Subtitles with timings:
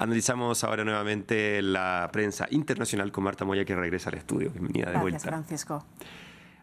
[0.00, 4.50] Analizamos ahora nuevamente la prensa internacional con Marta Moya que regresa al estudio.
[4.50, 5.28] Bienvenida de Gracias, vuelta.
[5.28, 5.84] Francisco.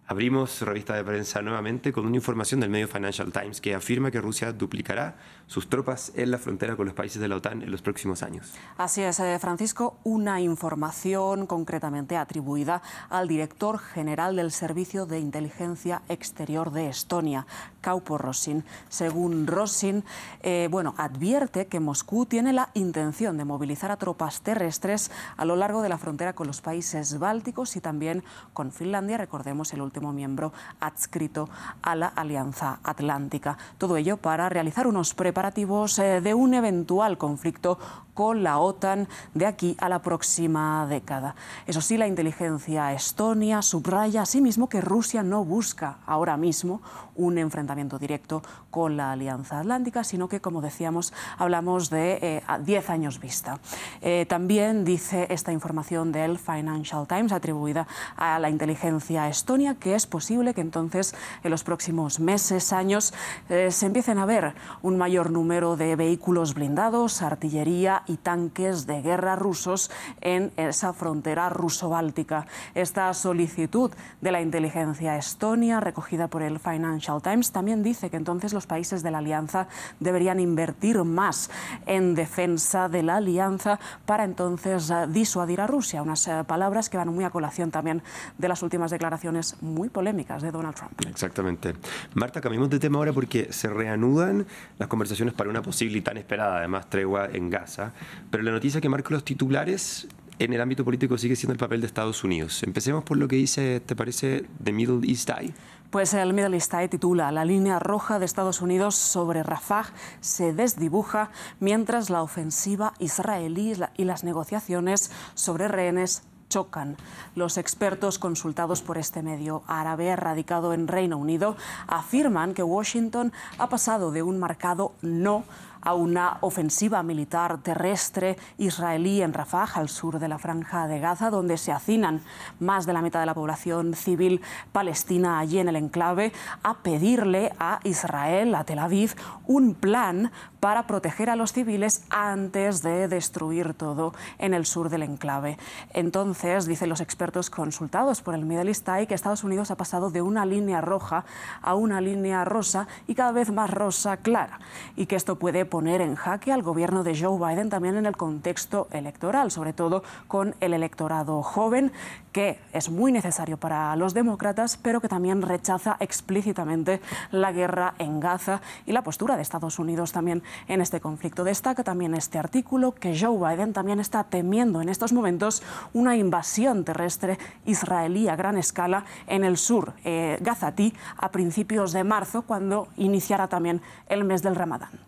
[0.07, 4.21] Abrimos revista de prensa nuevamente con una información del medio Financial Times que afirma que
[4.21, 5.15] Rusia duplicará
[5.47, 8.53] sus tropas en la frontera con los países de la OTAN en los próximos años.
[8.77, 16.03] Así es, eh, Francisco, una información concretamente atribuida al director general del Servicio de Inteligencia
[16.07, 17.47] Exterior de Estonia,
[17.81, 18.63] Kaupo Rosin.
[18.89, 20.03] Según Rosin,
[20.43, 25.55] eh, bueno, advierte que Moscú tiene la intención de movilizar a tropas terrestres a lo
[25.55, 29.94] largo de la frontera con los países bálticos y también con Finlandia, recordemos el último
[30.01, 31.49] miembro adscrito
[31.81, 33.57] a la Alianza Atlántica.
[33.77, 37.79] Todo ello para realizar unos preparativos eh, de un eventual conflicto
[38.15, 41.35] con la OTAN de aquí a la próxima década.
[41.67, 46.81] Eso sí, la inteligencia estonia subraya asimismo que Rusia no busca ahora mismo
[47.15, 52.57] un enfrentamiento directo con la Alianza Atlántica, sino que, como decíamos, hablamos de eh, a
[52.57, 53.59] 10 años vista.
[54.01, 60.07] Eh, también dice esta información del Financial Times atribuida a la inteligencia estonia que es
[60.07, 63.13] posible que entonces en los próximos meses, años,
[63.49, 69.03] eh, se empiecen a ver un mayor número de vehículos blindados, artillería y tanques de
[69.03, 72.47] guerra rusos en esa frontera ruso-báltica.
[72.73, 78.53] Esta solicitud de la inteligencia estonia, recogida por el Financial Times, también dice que entonces
[78.53, 79.67] los países de la alianza
[79.99, 81.51] deberían invertir más
[81.85, 86.01] en defensa de la alianza para entonces eh, disuadir a Rusia.
[86.01, 88.01] Unas eh, palabras que van muy a colación también
[88.39, 90.93] de las últimas declaraciones muy polémicas de Donald Trump.
[91.07, 91.75] Exactamente.
[92.15, 94.47] Marta, cambiamos de tema ahora porque se reanudan
[94.79, 97.93] las conversaciones para una posible y tan esperada, además, tregua en Gaza.
[98.31, 100.07] Pero la noticia que marca los titulares
[100.39, 102.63] en el ámbito político sigue siendo el papel de Estados Unidos.
[102.63, 105.53] Empecemos por lo que dice, ¿te parece, The Middle East Eye?
[105.89, 109.85] Pues el Middle East Eye titula La línea roja de Estados Unidos sobre Rafah
[110.19, 116.97] se desdibuja mientras la ofensiva israelí y las negociaciones sobre rehenes chocan.
[117.35, 121.55] Los expertos consultados por este medio árabe radicado en Reino Unido
[121.87, 125.43] afirman que Washington ha pasado de un marcado no
[125.85, 131.29] a una ofensiva militar terrestre israelí en Rafah, al sur de la franja de Gaza,
[131.29, 132.21] donde se hacinan
[132.59, 134.41] más de la mitad de la población civil
[134.71, 139.13] palestina allí en el enclave, a pedirle a Israel, a Tel Aviv,
[139.45, 145.03] un plan para proteger a los civiles antes de destruir todo en el sur del
[145.03, 145.59] enclave.
[145.93, 150.09] Entonces, dicen los expertos consultados por el Middle East Eye que Estados Unidos ha pasado
[150.09, 151.25] de una línea roja
[151.61, 154.59] a una línea rosa y cada vez más rosa clara,
[154.95, 158.15] y que esto puede poner en jaque al gobierno de Joe Biden también en el
[158.15, 161.91] contexto electoral, sobre todo con el electorado joven,
[162.31, 168.21] que es muy necesario para los demócratas, pero que también rechaza explícitamente la guerra en
[168.21, 171.43] Gaza y la postura de Estados Unidos también en este conflicto.
[171.43, 176.85] Destaca también este artículo que Joe Biden también está temiendo en estos momentos una invasión
[176.85, 182.87] terrestre israelí a gran escala en el sur eh, gazatí a principios de marzo, cuando
[182.95, 185.04] iniciará también el mes del Ramadán.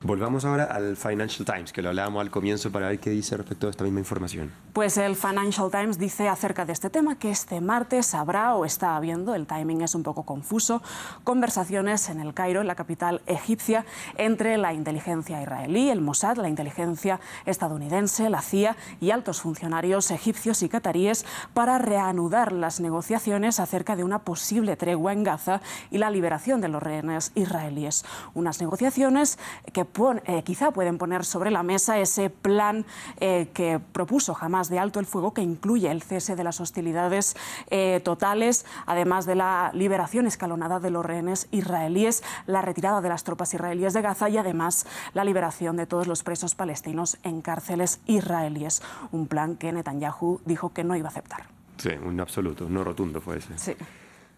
[0.00, 3.66] Volvamos ahora al Financial Times, que lo hablábamos al comienzo para ver qué dice respecto
[3.66, 4.52] a esta misma información.
[4.72, 8.94] Pues el Financial Times dice acerca de este tema que este martes habrá o está
[8.94, 10.82] habiendo, el timing es un poco confuso,
[11.24, 13.84] conversaciones en el Cairo, la capital egipcia,
[14.16, 20.62] entre la inteligencia israelí, el Mossad, la inteligencia estadounidense, la CIA y altos funcionarios egipcios
[20.62, 25.60] y cataríes para reanudar las negociaciones acerca de una posible tregua en Gaza
[25.90, 28.04] y la liberación de los rehenes israelíes.
[28.34, 29.40] Unas negociaciones
[29.72, 29.87] que
[30.24, 32.84] eh, quizá pueden poner sobre la mesa ese plan
[33.20, 37.36] eh, que propuso jamás de alto el fuego, que incluye el cese de las hostilidades
[37.70, 43.24] eh, totales, además de la liberación escalonada de los rehenes israelíes, la retirada de las
[43.24, 48.00] tropas israelíes de Gaza y además la liberación de todos los presos palestinos en cárceles
[48.06, 48.82] israelíes.
[49.12, 51.44] Un plan que Netanyahu dijo que no iba a aceptar.
[51.76, 53.56] Sí, un absoluto, no rotundo fue ese.
[53.58, 53.72] Sí.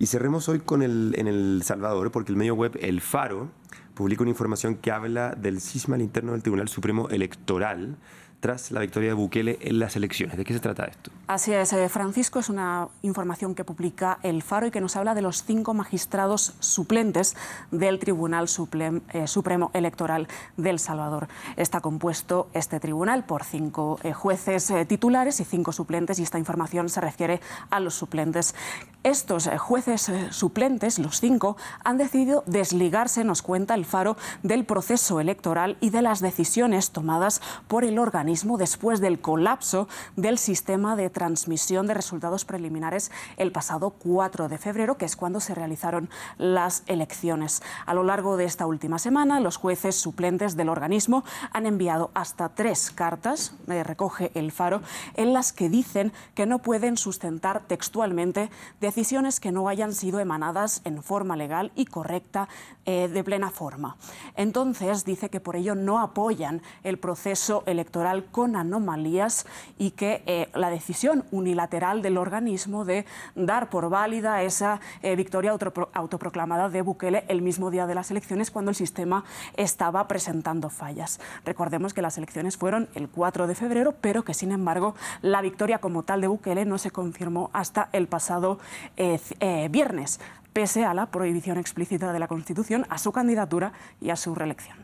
[0.01, 3.51] Y cerremos hoy con el, en El Salvador, porque el medio web El Faro
[3.93, 7.99] publica una información que habla del cisma al interno del Tribunal Supremo Electoral
[8.41, 10.37] tras la victoria de Bukele en las elecciones.
[10.37, 11.11] ¿De qué se trata esto?
[11.27, 15.15] Así es, eh, Francisco, es una información que publica El Faro y que nos habla
[15.15, 17.37] de los cinco magistrados suplentes
[17.71, 20.27] del Tribunal eh, Supremo Electoral
[20.57, 21.29] del Salvador.
[21.57, 26.89] Está compuesto este tribunal por cinco eh, jueces titulares y cinco suplentes y esta información
[26.89, 28.55] se refiere a los suplentes.
[29.03, 35.79] Estos jueces suplentes, los cinco, han decidido desligarse, nos cuenta El Faro, del proceso electoral
[35.81, 41.89] y de las decisiones tomadas por el organismo después del colapso del sistema de transmisión
[41.89, 47.61] de resultados preliminares el pasado 4 de febrero, que es cuando se realizaron las elecciones.
[47.87, 52.51] A lo largo de esta última semana, los jueces suplentes del organismo han enviado hasta
[52.51, 54.81] tres cartas, eh, recoge el Faro,
[55.17, 58.49] en las que dicen que no pueden sustentar textualmente
[58.81, 62.49] decisiones que no hayan sido emanadas en forma legal y correcta
[62.87, 63.97] eh, de plena forma.
[64.37, 69.47] Entonces, dice que por ello no apoyan el proceso electoral con anomalías
[69.79, 75.57] y que eh, la decisión unilateral del organismo de dar por válida esa eh, victoria
[75.93, 79.25] autoproclamada de Bukele el mismo día de las elecciones cuando el sistema
[79.57, 81.21] estaba presentando fallas.
[81.45, 85.79] Recordemos que las elecciones fueron el 4 de febrero, pero que sin embargo la victoria
[85.79, 88.59] como tal de Bukele no se confirmó hasta el pasado
[88.97, 90.21] eh, viernes
[90.53, 94.77] pese a la prohibición explícita de la Constitución a su candidatura y a su reelección.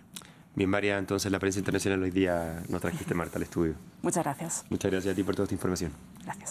[0.56, 3.74] Bien, María, entonces la prensa internacional hoy día nos trajiste, Marta, al estudio.
[4.00, 4.64] Muchas gracias.
[4.70, 5.92] Muchas gracias a ti por toda esta información.
[6.24, 6.44] Gracias.